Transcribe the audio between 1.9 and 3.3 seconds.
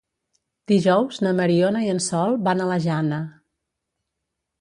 en Sol van a la Jana.